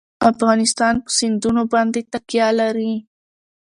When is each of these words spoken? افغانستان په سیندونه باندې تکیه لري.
افغانستان 0.31 0.95
په 1.03 1.09
سیندونه 1.17 1.61
باندې 1.73 2.01
تکیه 2.13 2.49
لري. 2.59 2.93